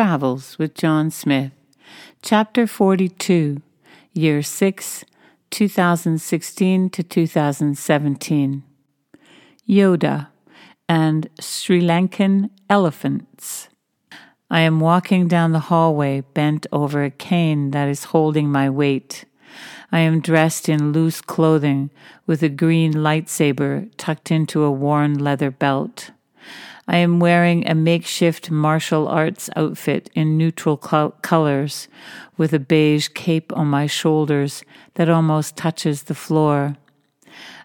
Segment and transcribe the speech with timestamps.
[0.00, 1.52] Travels with John Smith,
[2.22, 3.60] Chapter 42,
[4.14, 5.04] Year 6,
[5.50, 8.62] 2016 to 2017.
[9.68, 10.28] Yoda
[10.88, 13.68] and Sri Lankan elephants.
[14.50, 19.26] I am walking down the hallway bent over a cane that is holding my weight.
[19.92, 21.90] I am dressed in loose clothing
[22.26, 26.12] with a green lightsaber tucked into a worn leather belt.
[26.92, 31.86] I am wearing a makeshift martial arts outfit in neutral col- colors
[32.36, 36.74] with a beige cape on my shoulders that almost touches the floor.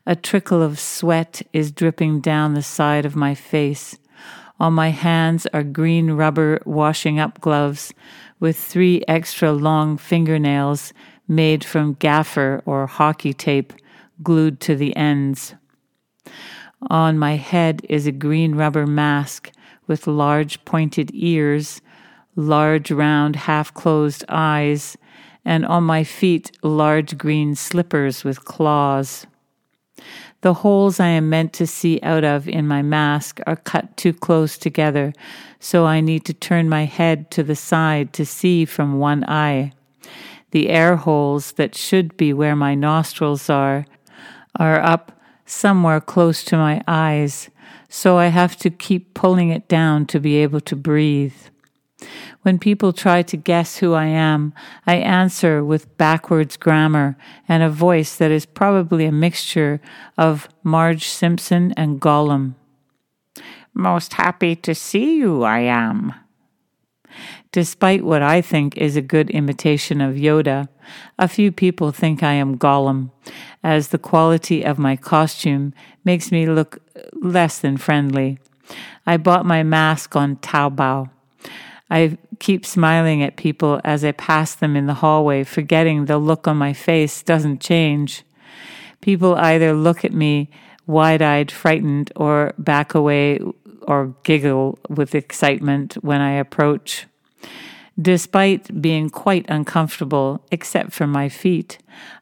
[0.05, 3.97] A trickle of sweat is dripping down the side of my face.
[4.59, 7.95] On my hands are green rubber washing up gloves
[8.39, 10.93] with three extra long fingernails
[11.27, 13.73] made from gaffer or hockey tape
[14.21, 15.55] glued to the ends.
[16.87, 19.51] On my head is a green rubber mask
[19.87, 21.81] with large pointed ears,
[22.35, 24.97] large round half closed eyes,
[25.43, 29.25] and on my feet large green slippers with claws.
[30.41, 34.13] The holes I am meant to see out of in my mask are cut too
[34.13, 35.13] close together,
[35.59, 39.71] so I need to turn my head to the side to see from one eye.
[40.51, 43.85] The air holes that should be where my nostrils are
[44.57, 45.14] are up
[45.45, 47.49] somewhere close to my eyes,
[47.89, 51.35] so I have to keep pulling it down to be able to breathe.
[52.41, 54.53] When people try to guess who I am,
[54.85, 59.81] I answer with backwards grammar and a voice that is probably a mixture
[60.17, 62.55] of Marge Simpson and Gollum.
[63.73, 66.13] Most happy to see you, I am.
[67.51, 70.67] Despite what I think is a good imitation of Yoda,
[71.17, 73.11] a few people think I am Gollum,
[73.63, 75.73] as the quality of my costume
[76.03, 76.79] makes me look
[77.13, 78.39] less than friendly.
[79.05, 81.09] I bought my mask on Taobao.
[81.89, 86.47] I keep smiling at people as I pass them in the hallway, forgetting the look
[86.47, 88.23] on my face doesn't change.
[89.01, 90.49] People either look at me
[90.87, 93.39] wide eyed, frightened, or back away
[93.87, 97.05] or giggle with excitement when I approach.
[97.99, 101.77] Despite being quite uncomfortable, except for my feet,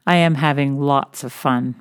[0.06, 1.74] I am having lots of fun.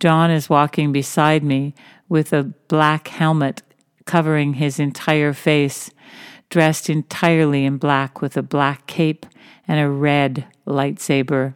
[0.00, 1.74] John is walking beside me
[2.08, 3.62] with a black helmet
[4.04, 5.90] covering his entire face,
[6.50, 9.26] dressed entirely in black with a black cape
[9.66, 11.54] and a red lightsaber.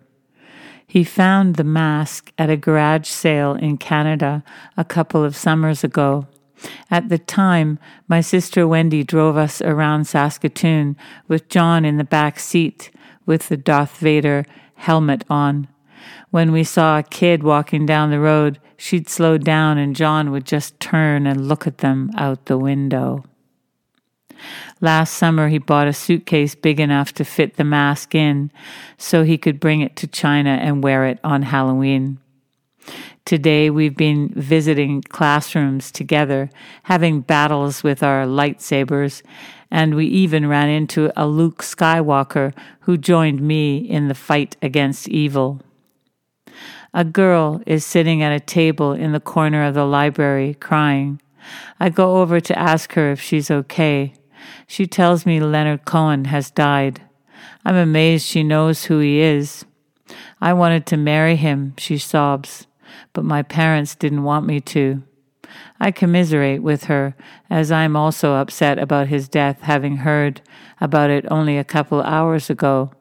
[0.86, 4.42] He found the mask at a garage sale in Canada
[4.76, 6.26] a couple of summers ago.
[6.90, 7.78] At the time,
[8.08, 10.96] my sister Wendy drove us around Saskatoon
[11.28, 12.90] with John in the back seat
[13.26, 14.44] with the Darth Vader
[14.74, 15.68] helmet on.
[16.30, 20.44] When we saw a kid walking down the road, she'd slow down and John would
[20.44, 23.24] just turn and look at them out the window.
[24.80, 28.50] Last summer, he bought a suitcase big enough to fit the mask in
[28.96, 32.19] so he could bring it to China and wear it on Halloween.
[33.24, 36.50] Today we've been visiting classrooms together,
[36.84, 39.22] having battles with our lightsabers,
[39.70, 45.08] and we even ran into a Luke Skywalker who joined me in the fight against
[45.08, 45.60] evil.
[46.92, 51.20] A girl is sitting at a table in the corner of the library crying.
[51.78, 54.14] I go over to ask her if she's okay.
[54.66, 57.02] She tells me Leonard Cohen has died.
[57.64, 59.64] I'm amazed she knows who he is.
[60.40, 62.66] I wanted to marry him, she sobs
[63.12, 65.02] but my parents didn't want me to.
[65.78, 67.14] I commiserate with her,
[67.48, 70.42] as I'm also upset about his death, having heard
[70.80, 72.92] about it only a couple hours ago,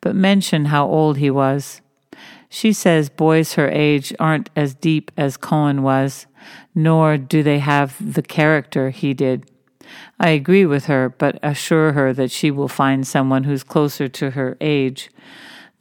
[0.00, 1.80] but mention how old he was.
[2.48, 6.26] She says boys her age aren't as deep as Cohen was,
[6.74, 9.50] nor do they have the character he did.
[10.18, 14.30] I agree with her, but assure her that she will find someone who's closer to
[14.30, 15.10] her age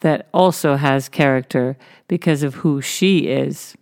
[0.01, 3.75] that also has character because of who she is.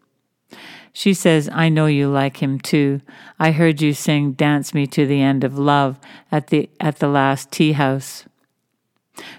[0.94, 3.02] She says, I know you like him too.
[3.40, 6.00] I heard you sing Dance Me to the End of Love
[6.32, 8.26] at the, at the last tea house.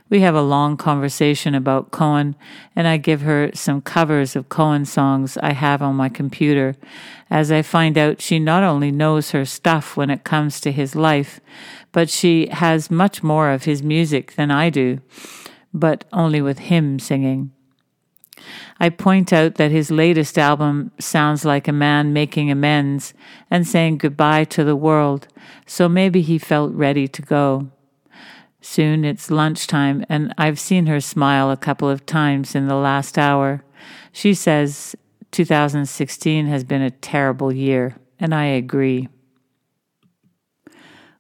[0.09, 2.37] We have a long conversation about Cohen,
[2.75, 6.77] and I give her some covers of Cohen songs I have on my computer,
[7.31, 10.97] as I find out she not only knows her stuff when it comes to his
[10.97, 11.41] life,
[11.93, 15.01] but she has much more of his music than I do
[15.73, 17.53] but only with him singing.
[18.79, 23.13] I point out that his latest album sounds like a man making amends
[23.51, 25.29] and saying goodbye to the world,
[25.67, 27.71] so maybe he felt ready to go.
[28.61, 33.19] Soon it's lunchtime, and I've seen her smile a couple of times in the last
[33.19, 33.65] hour.
[34.13, 34.97] She says
[35.31, 39.09] 2016 has been a terrible year, and I agree.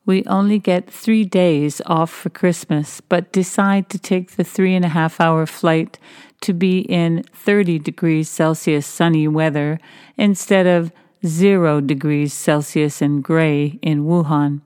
[0.08, 4.82] We only get three days off for Christmas, but decide to take the three and
[4.82, 5.98] a half hour flight
[6.40, 9.78] to be in 30 degrees Celsius sunny weather
[10.16, 10.92] instead of
[11.26, 14.62] zero degrees Celsius and gray in Wuhan.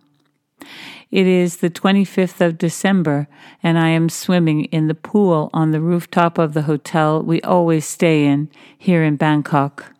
[1.10, 3.26] It is the 25th of December,
[3.64, 7.84] and I am swimming in the pool on the rooftop of the hotel we always
[7.84, 8.48] stay in
[8.78, 9.92] here in Bangkok,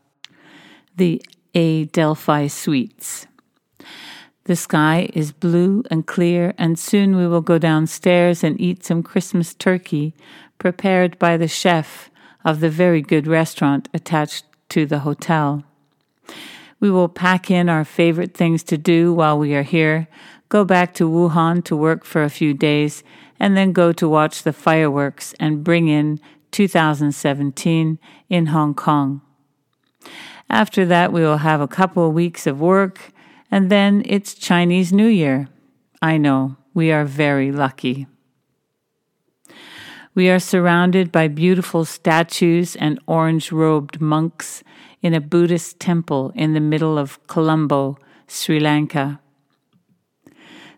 [0.97, 1.21] the
[1.53, 3.27] Adelphi Suites.
[4.45, 9.03] The sky is blue and clear, and soon we will go downstairs and eat some
[9.03, 10.15] Christmas turkey
[10.59, 12.11] prepared by the chef
[12.45, 15.63] of the very good restaurant attached to the hotel.
[16.81, 20.09] We will pack in our favorite things to do while we are here,
[20.49, 23.05] go back to Wuhan to work for a few days,
[23.39, 26.19] and then go to watch the fireworks and bring in
[26.51, 27.99] 2017
[28.29, 29.21] in Hong Kong.
[30.51, 33.13] After that, we will have a couple of weeks of work,
[33.53, 35.47] and then it's Chinese New Year.
[36.01, 38.07] I know, we are very lucky.
[40.15, 44.65] We are surrounded by beautiful statues and orange robed monks
[45.03, 49.21] in a Buddhist temple in the middle of Colombo, Sri Lanka.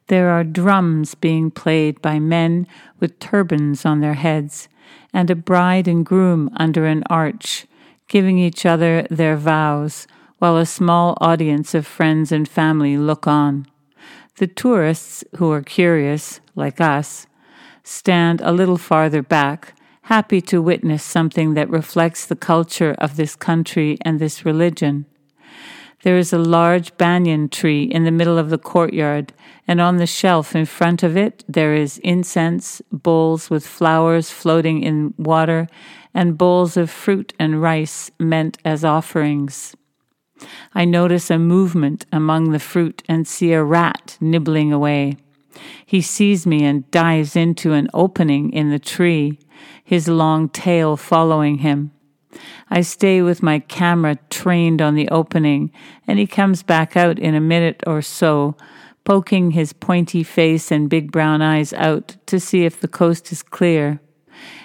[0.09, 2.67] There are drums being played by men
[2.99, 4.69] with turbans on their heads,
[5.13, 7.67] and a bride and groom under an arch,
[8.09, 10.09] giving each other their vows,
[10.45, 13.67] while a small audience of friends and family look on.
[14.37, 17.27] The tourists, who are curious, like us,
[17.83, 23.35] stand a little farther back, happy to witness something that reflects the culture of this
[23.35, 25.07] country and this religion.
[26.03, 29.33] There is a large banyan tree in the middle of the courtyard,
[29.67, 34.83] and on the shelf in front of it there is incense, bowls with flowers floating
[34.83, 35.69] in water,
[36.13, 39.75] and bowls of fruit and rice meant as offerings.
[40.75, 45.17] I notice a movement among the fruit and see a rat nibbling away.
[45.87, 49.39] He sees me and dives into an opening in the tree,
[49.85, 51.93] his long tail following him.
[52.69, 55.71] I stay with my camera trained on the opening,
[56.09, 58.57] and he comes back out in a minute or so,
[59.05, 63.43] poking his pointy face and big brown eyes out to see if the coast is
[63.43, 64.01] clear.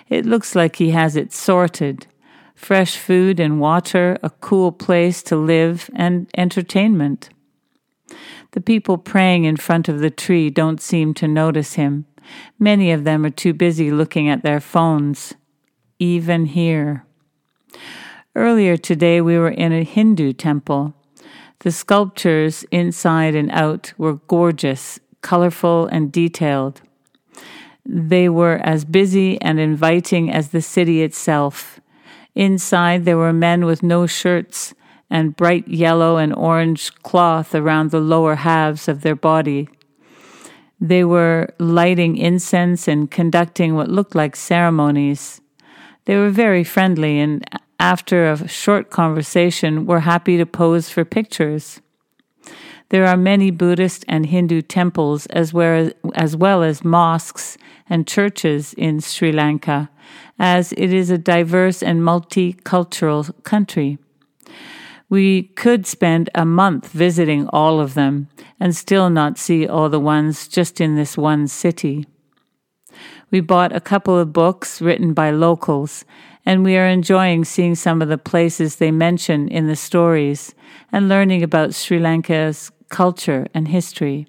[0.08, 2.08] It looks like he has it sorted
[2.60, 7.30] fresh food and water, a cool place to live, and entertainment.
[8.52, 12.06] The people praying in front of the tree don't seem to notice him.
[12.60, 15.34] Many of them are too busy looking at their phones,
[16.00, 17.06] even here.
[18.36, 20.94] Earlier today, we were in a Hindu temple.
[21.60, 26.82] The sculptures inside and out were gorgeous, colorful, and detailed.
[27.86, 31.80] They were as busy and inviting as the city itself.
[32.40, 34.74] Inside, there were men with no shirts
[35.10, 39.68] and bright yellow and orange cloth around the lower halves of their body.
[40.80, 45.42] They were lighting incense and conducting what looked like ceremonies.
[46.06, 47.44] They were very friendly and
[47.78, 51.82] after a short conversation were happy to pose for pictures.
[52.88, 57.58] There are many Buddhist and Hindu temples as well as, as well as mosques
[57.90, 59.90] and churches in Sri Lanka,
[60.40, 63.98] as it is a diverse and multicultural country.
[65.10, 68.30] We could spend a month visiting all of them
[68.60, 72.06] and still not see all the ones just in this one city.
[73.32, 76.06] We bought a couple of books written by locals,
[76.46, 80.56] and we are enjoying seeing some of the places they mention in the stories
[80.92, 84.28] and learning about Sri Lanka's culture and history.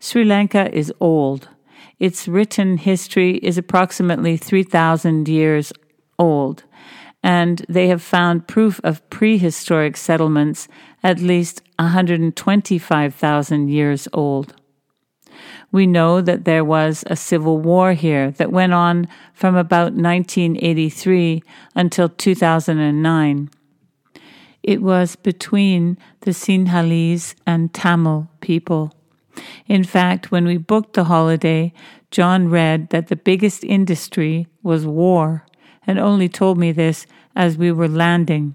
[0.00, 1.48] Sri Lanka is old.
[1.98, 5.72] Its written history is approximately 3,000 years
[6.18, 6.64] old,
[7.22, 10.68] and they have found proof of prehistoric settlements
[11.02, 14.54] at least 125,000 years old.
[15.72, 21.42] We know that there was a civil war here that went on from about 1983
[21.74, 23.50] until 2009.
[24.62, 28.95] It was between the Sinhalese and Tamil people.
[29.66, 31.72] In fact, when we booked the holiday,
[32.10, 35.46] John read that the biggest industry was war
[35.86, 38.54] and only told me this as we were landing.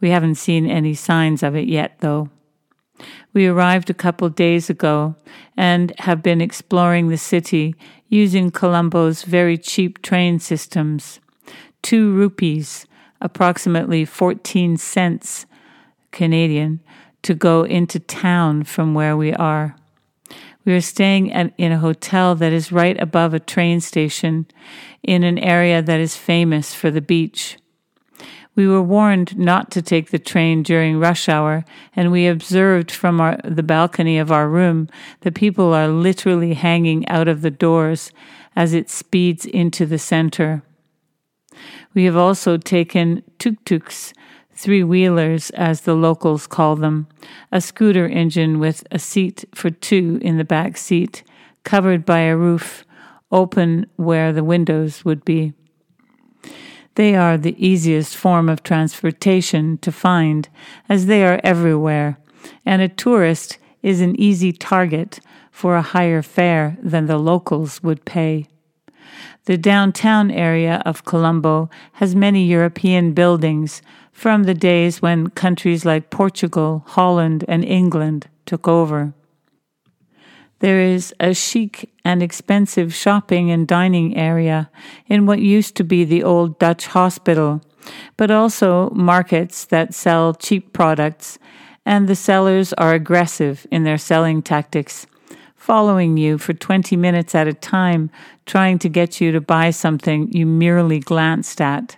[0.00, 2.30] We haven't seen any signs of it yet, though.
[3.32, 5.16] We arrived a couple days ago
[5.56, 7.74] and have been exploring the city
[8.08, 11.18] using Colombo's very cheap train systems.
[11.82, 12.86] Two rupees,
[13.20, 15.46] approximately 14 cents
[16.12, 16.80] Canadian,
[17.22, 19.74] to go into town from where we are.
[20.64, 24.46] We are staying at, in a hotel that is right above a train station
[25.02, 27.58] in an area that is famous for the beach.
[28.56, 31.64] We were warned not to take the train during rush hour,
[31.96, 34.88] and we observed from our, the balcony of our room
[35.20, 38.12] that people are literally hanging out of the doors
[38.54, 40.62] as it speeds into the center.
[41.94, 44.12] We have also taken tuk-tuks,
[44.54, 47.06] three wheelers as the locals call them,
[47.52, 51.22] a scooter engine with a seat for two in the back seat,
[51.64, 52.84] covered by a roof,
[53.32, 55.52] open where the windows would be.
[56.94, 60.48] They are the easiest form of transportation to find,
[60.88, 62.18] as they are everywhere,
[62.64, 65.18] and a tourist is an easy target
[65.50, 68.46] for a higher fare than the locals would pay.
[69.46, 73.82] The downtown area of Colombo has many European buildings
[74.14, 79.12] from the days when countries like Portugal, Holland, and England took over.
[80.60, 84.70] There is a chic and expensive shopping and dining area
[85.08, 87.60] in what used to be the old Dutch hospital,
[88.16, 91.38] but also markets that sell cheap products,
[91.84, 95.06] and the sellers are aggressive in their selling tactics,
[95.56, 98.10] following you for 20 minutes at a time,
[98.46, 101.96] trying to get you to buy something you merely glanced at.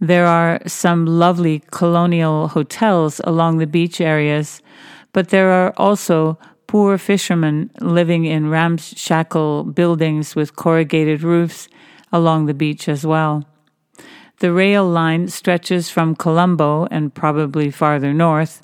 [0.00, 4.60] There are some lovely colonial hotels along the beach areas,
[5.12, 11.68] but there are also poor fishermen living in ramshackle buildings with corrugated roofs
[12.12, 13.44] along the beach as well.
[14.40, 18.60] The rail line stretches from Colombo and probably farther north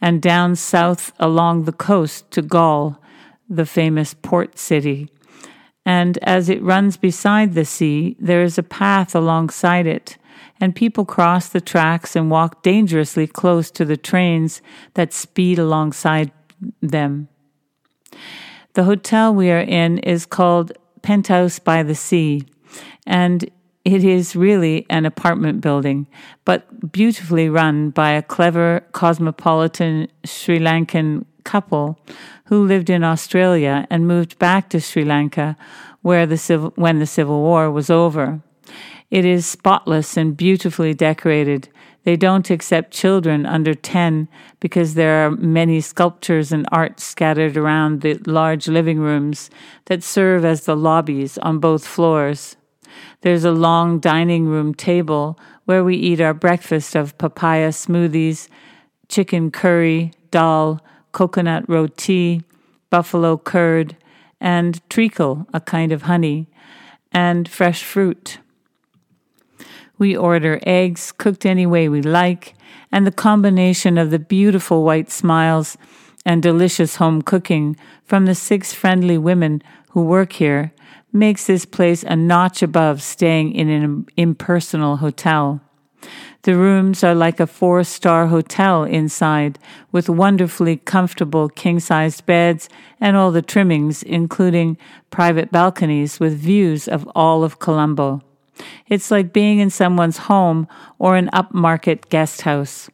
[0.00, 3.00] and down south along the coast to Galle,
[3.48, 5.10] the famous port city.
[5.86, 10.18] And as it runs beside the sea, there is a path alongside it,
[10.60, 14.60] and people cross the tracks and walk dangerously close to the trains
[14.94, 16.32] that speed alongside
[16.82, 17.28] them.
[18.74, 22.44] The hotel we are in is called Penthouse by the Sea,
[23.06, 23.48] and
[23.84, 26.08] it is really an apartment building,
[26.44, 31.98] but beautifully run by a clever cosmopolitan Sri Lankan couple
[32.46, 35.56] who lived in Australia and moved back to Sri Lanka
[36.02, 38.40] where the civil, when the Civil War was over.
[39.10, 41.68] It is spotless and beautifully decorated,
[42.06, 44.28] they don't accept children under 10
[44.60, 49.50] because there are many sculptures and art scattered around the large living rooms
[49.86, 52.54] that serve as the lobbies on both floors.
[53.22, 58.46] There's a long dining room table where we eat our breakfast of papaya smoothies,
[59.08, 60.80] chicken curry, dal,
[61.16, 62.42] coconut roti,
[62.90, 63.96] buffalo curd,
[64.38, 66.46] and treacle, a kind of honey,
[67.10, 68.38] and fresh fruit.
[69.96, 72.54] We order eggs cooked any way we like,
[72.92, 75.78] and the combination of the beautiful white smiles
[76.26, 80.74] and delicious home cooking from the six friendly women who work here
[81.14, 85.62] makes this place a notch above staying in an impersonal hotel.
[86.46, 89.58] The rooms are like a four star hotel inside,
[89.90, 92.68] with wonderfully comfortable king sized beds
[93.00, 94.78] and all the trimmings, including
[95.10, 98.22] private balconies with views of all of Colombo.
[98.86, 100.68] It's like being in someone's home
[101.00, 102.88] or an upmarket guest house.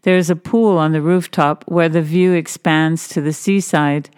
[0.00, 4.08] There is a pool on the rooftop where the view expands to the seaside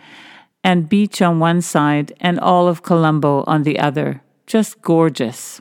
[0.62, 4.22] and beach on one side and all of Colombo on the other.
[4.46, 5.60] Just gorgeous.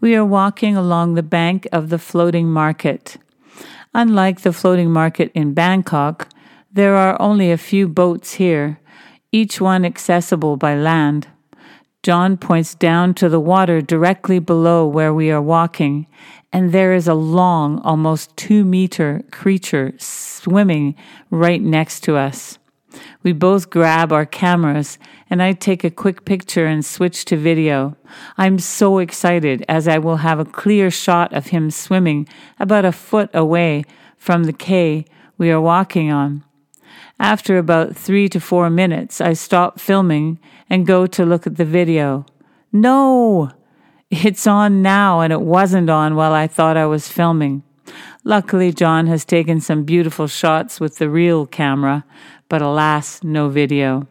[0.00, 3.18] We are walking along the bank of the floating market.
[3.92, 6.28] Unlike the floating market in Bangkok,
[6.72, 8.80] there are only a few boats here,
[9.30, 11.28] each one accessible by land.
[12.02, 16.06] John points down to the water directly below where we are walking,
[16.50, 20.94] and there is a long, almost two meter creature swimming
[21.30, 22.59] right next to us.
[23.22, 27.96] We both grab our cameras, and I take a quick picture and switch to video.
[28.36, 32.28] I'm so excited as I will have a clear shot of him swimming
[32.58, 33.84] about a foot away
[34.16, 35.04] from the quay
[35.38, 36.44] we are walking on.
[37.18, 41.64] After about three to four minutes, I stop filming and go to look at the
[41.64, 42.24] video.
[42.72, 43.50] No!
[44.10, 47.62] It's on now, and it wasn't on while I thought I was filming.
[48.24, 52.04] Luckily, John has taken some beautiful shots with the real camera,
[52.50, 54.06] but alas, no video.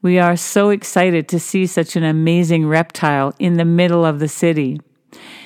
[0.00, 4.28] We are so excited to see such an amazing reptile in the middle of the
[4.28, 4.80] city.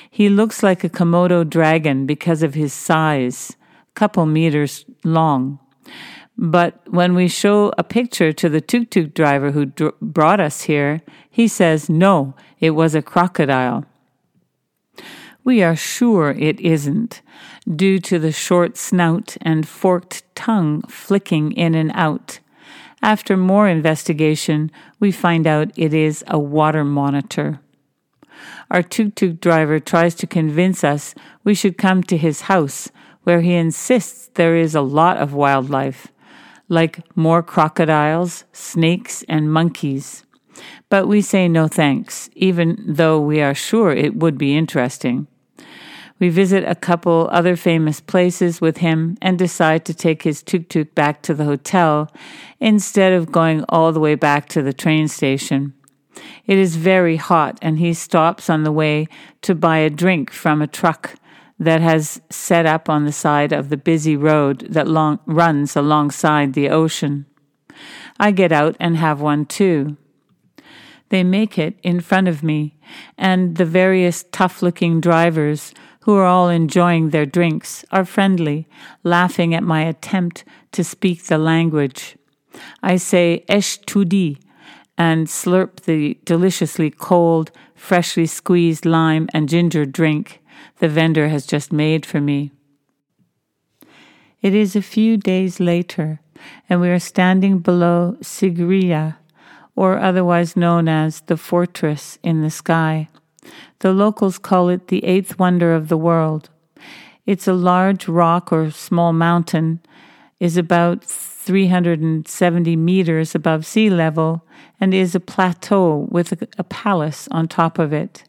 [0.09, 3.57] He looks like a Komodo dragon because of his size,
[3.95, 5.59] couple meters long.
[6.37, 10.61] But when we show a picture to the tuk tuk driver who dr- brought us
[10.61, 13.85] here, he says, no, it was a crocodile.
[15.45, 17.21] We are sure it isn't,
[17.67, 22.39] due to the short snout and forked tongue flicking in and out.
[23.01, 24.71] After more investigation,
[25.01, 27.59] we find out it is a water monitor.
[28.71, 32.89] Our tuk tuk driver tries to convince us we should come to his house,
[33.23, 36.07] where he insists there is a lot of wildlife,
[36.69, 40.23] like more crocodiles, snakes, and monkeys.
[40.87, 45.27] But we say no thanks, even though we are sure it would be interesting.
[46.23, 50.69] We visit a couple other famous places with him and decide to take his tuk
[50.69, 52.09] tuk back to the hotel
[52.61, 55.73] instead of going all the way back to the train station.
[56.45, 59.09] It is very hot, and he stops on the way
[59.41, 61.15] to buy a drink from a truck
[61.59, 66.53] that has set up on the side of the busy road that long, runs alongside
[66.53, 67.25] the ocean.
[68.17, 69.97] I get out and have one too.
[71.09, 72.77] They make it in front of me,
[73.17, 78.67] and the various tough looking drivers who are all enjoying their drinks, are friendly,
[79.03, 82.17] laughing at my attempt to speak the language.
[82.81, 84.37] I say esh tudi
[84.97, 90.41] and slurp the deliciously cold, freshly squeezed lime and ginger drink
[90.79, 92.51] the vendor has just made for me.
[94.41, 96.19] It is a few days later,
[96.69, 99.15] and we are standing below Sigiriya,
[99.75, 103.07] or otherwise known as the fortress in the sky.
[103.79, 106.49] The locals call it the eighth wonder of the world.
[107.25, 109.79] It's a large rock or small mountain,
[110.39, 114.45] is about 370 meters above sea level,
[114.79, 118.25] and is a plateau with a, a palace on top of it.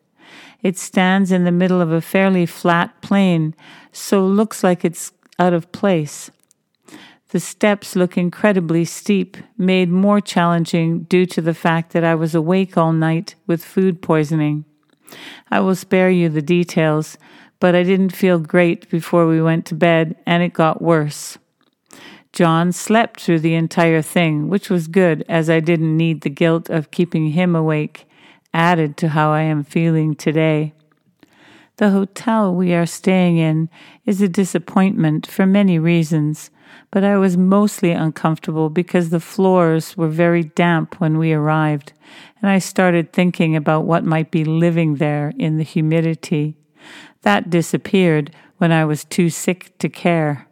[0.63, 3.55] It stands in the middle of a fairly flat plain,
[3.93, 6.31] so looks like it's out of place.
[7.31, 12.35] The steps look incredibly steep, made more challenging due to the fact that I was
[12.35, 14.65] awake all night with food poisoning.
[15.51, 17.19] I will spare you the details,
[17.61, 21.39] but I didn't feel great before we went to bed, and it got worse.
[22.33, 26.69] John slept through the entire thing, which was good, as I didn't need the guilt
[26.69, 28.09] of keeping him awake,
[28.53, 30.73] added to how I am feeling today.
[31.77, 33.69] The hotel we are staying in
[34.05, 36.51] is a disappointment for many reasons,
[36.95, 41.93] but I was mostly uncomfortable because the floors were very damp when we arrived,
[42.41, 46.55] and I started thinking about what might be living there in the humidity.
[47.23, 50.47] That disappeared when I was too sick to care.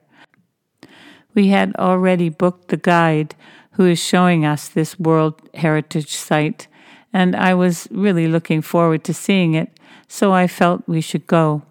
[1.33, 3.37] We had already booked the guide
[3.75, 6.67] who is showing us this World Heritage Site,
[7.13, 9.79] and I was really looking forward to seeing it,
[10.09, 11.63] so I felt we should go.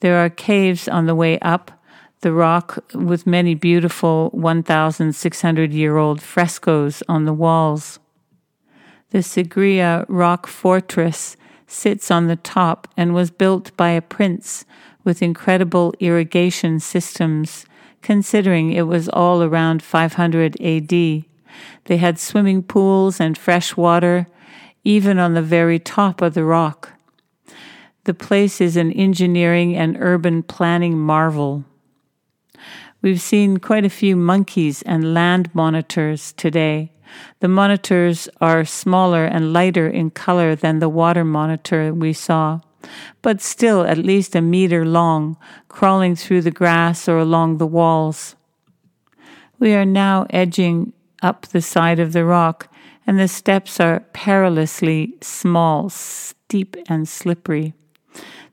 [0.00, 1.70] There are caves on the way up,
[2.20, 7.98] the rock with many beautiful 1,600 year old frescoes on the walls.
[9.10, 14.64] The Sigiriya rock fortress sits on the top and was built by a prince
[15.02, 17.64] with incredible irrigation systems,
[18.02, 20.90] considering it was all around 500 AD.
[20.90, 24.26] They had swimming pools and fresh water,
[24.84, 26.90] even on the very top of the rock.
[28.04, 31.64] The place is an engineering and urban planning marvel.
[33.02, 36.92] We've seen quite a few monkeys and land monitors today.
[37.40, 42.60] The monitors are smaller and lighter in color than the water monitor we saw,
[43.22, 48.36] but still at least a meter long, crawling through the grass or along the walls.
[49.58, 52.68] We are now edging up the side of the rock,
[53.06, 57.72] and the steps are perilously small, steep, and slippery.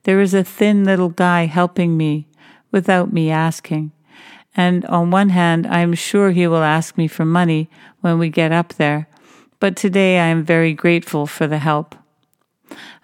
[0.04, 2.28] There is a thin little guy helping me
[2.72, 3.92] without me asking.
[4.58, 7.70] And on one hand, I am sure he will ask me for money
[8.02, 9.08] when we get up there,
[9.60, 11.96] but today I am very grateful for the help.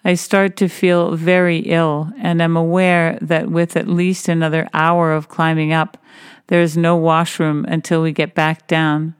[0.04, 5.12] I start to feel very ill and am aware that with at least another hour
[5.12, 5.96] of climbing up,
[6.48, 9.14] there is no washroom until we get back down.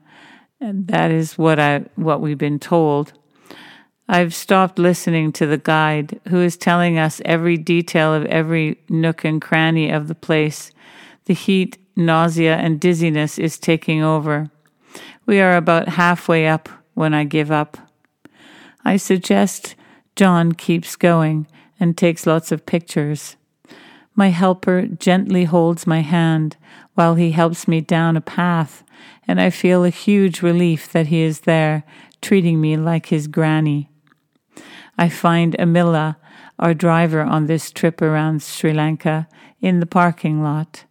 [0.59, 3.13] And that is what I what we've been told.
[4.07, 9.23] I've stopped listening to the guide who is telling us every detail of every nook
[9.23, 10.71] and cranny of the place.
[11.25, 14.49] The heat nausea and dizziness is taking over.
[15.25, 17.77] We are about halfway up when I give up.
[18.83, 19.75] I suggest
[20.15, 21.47] John keeps going
[21.79, 23.35] and takes lots of pictures.
[24.15, 26.55] My helper gently holds my hand
[26.93, 28.83] while he helps me down a path,
[29.27, 31.83] and I feel a huge relief that he is there,
[32.21, 33.89] treating me like his granny.
[34.97, 36.15] I find Amila,
[36.57, 39.27] our driver on this trip around Sri Lanka,
[39.59, 40.85] in the parking lot.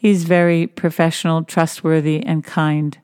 [0.00, 2.96] He's very professional, trustworthy, and kind.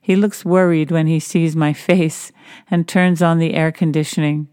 [0.00, 2.32] He looks worried when he sees my face
[2.70, 4.48] and turns on the air conditioning.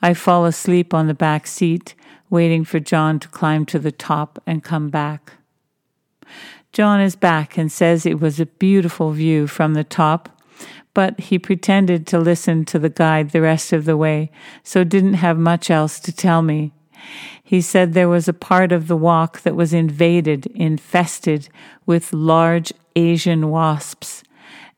[0.00, 1.94] I fall asleep on the back seat,
[2.30, 5.34] waiting for John to climb to the top and come back.
[6.72, 10.30] John is back and says it was a beautiful view from the top,
[10.94, 14.30] but he pretended to listen to the guide the rest of the way,
[14.62, 16.72] so didn't have much else to tell me.
[17.42, 21.48] He said there was a part of the walk that was invaded, infested
[21.86, 24.22] with large Asian wasps,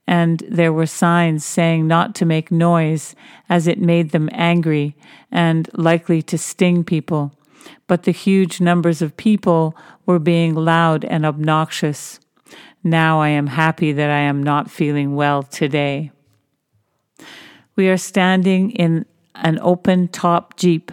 [0.07, 3.15] and there were signs saying not to make noise
[3.49, 4.97] as it made them angry
[5.31, 7.33] and likely to sting people.
[7.87, 12.19] But the huge numbers of people were being loud and obnoxious.
[12.83, 16.11] Now I am happy that I am not feeling well today.
[17.77, 20.91] We are standing in an open top Jeep,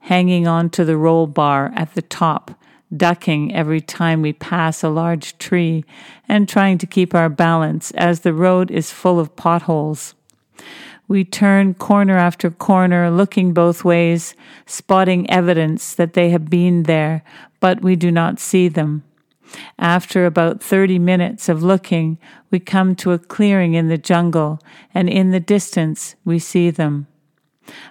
[0.00, 2.52] hanging on to the roll bar at the top,
[2.96, 5.84] ducking every time we pass a large tree
[6.28, 10.14] and trying to keep our balance as the road is full of potholes.
[11.06, 14.34] We turn corner after corner, looking both ways,
[14.66, 17.22] spotting evidence that they have been there,
[17.60, 19.04] but we do not see them.
[19.78, 22.18] After about 30 minutes of looking,
[22.50, 24.60] we come to a clearing in the jungle,
[24.92, 27.06] and in the distance we see them.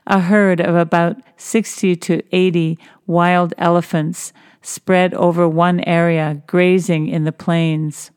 [0.06, 7.24] A herd of about 60 to 80 wild elephants spread over one area, grazing in
[7.24, 8.12] the plains.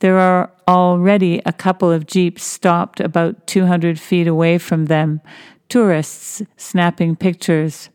[0.00, 5.20] There are already a couple of jeeps stopped about 200 feet away from them,
[5.68, 7.88] tourists snapping pictures.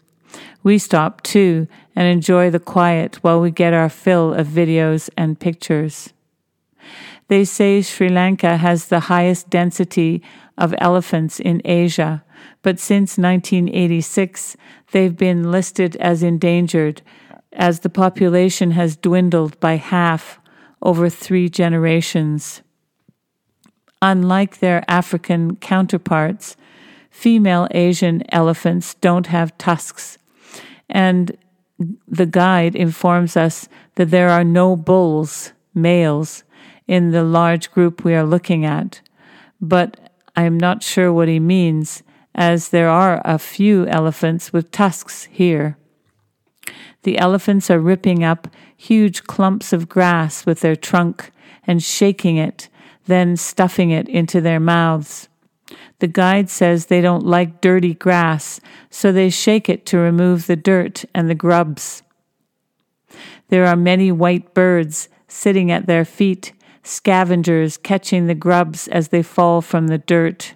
[0.64, 5.40] We stop too and enjoy the quiet while we get our fill of videos and
[5.40, 6.14] pictures.
[7.28, 10.22] They say Sri Lanka has the highest density
[10.58, 12.24] of elephants in Asia,
[12.62, 14.56] but since 1986
[14.92, 17.02] they've been listed as endangered
[17.54, 20.40] as the population has dwindled by half
[20.82, 22.62] over three generations.
[24.02, 26.56] Unlike their African counterparts,
[27.10, 30.18] female Asian elephants don't have tusks
[30.92, 31.38] and
[32.08, 36.44] the guide informs us that there are no bulls, males,
[36.88, 39.02] in the large group we are looking at.
[39.62, 44.72] But I am not sure what he means, as there are a few elephants with
[44.72, 45.78] tusks here.
[47.04, 51.32] The elephants are ripping up huge clumps of grass with their trunk
[51.66, 52.70] and shaking it,
[53.06, 55.28] then stuffing it into their mouths.
[56.00, 60.56] The guide says they don't like dirty grass, so they shake it to remove the
[60.56, 62.04] dirt and the grubs.
[63.50, 69.24] There are many white birds sitting at their feet, scavengers catching the grubs as they
[69.24, 70.56] fall from the dirt.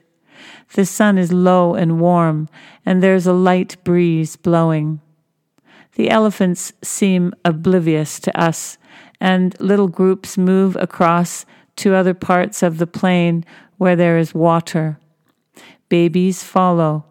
[0.74, 2.50] The sun is low and warm,
[2.86, 5.00] and there's a light breeze blowing.
[5.96, 8.78] The elephants seem oblivious to us,
[9.22, 11.46] and little groups move across
[11.78, 13.46] to other parts of the plain
[13.78, 15.00] where there is water.
[15.90, 17.06] Babies follow.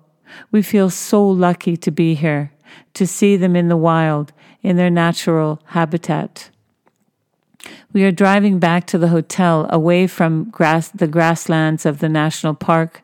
[0.50, 2.52] We feel so lucky to be here,
[2.94, 6.50] to see them in the wild, in their natural habitat.
[7.92, 12.54] We are driving back to the hotel away from grass, the grasslands of the national
[12.54, 13.02] park,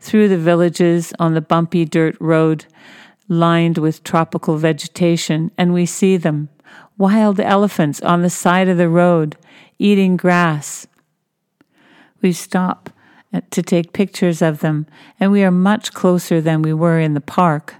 [0.00, 2.66] through the villages on the bumpy dirt road
[3.28, 6.48] lined with tropical vegetation, and we see them
[6.98, 9.36] wild elephants on the side of the road
[9.78, 10.86] eating grass.
[12.22, 12.90] We stop
[13.50, 14.86] to take pictures of them,
[15.20, 17.74] and we are much closer than we were in the park.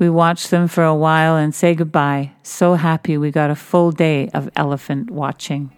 [0.00, 3.92] We watch them for a while and say goodbye, so happy we got a full
[3.92, 5.70] day of elephant watching.